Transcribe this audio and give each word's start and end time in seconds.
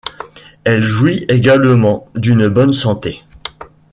Elle 0.63 0.81
jouit 0.81 1.25
également 1.29 2.07
d'une 2.15 2.47
bonne 2.47 2.73
santé. 2.73 3.23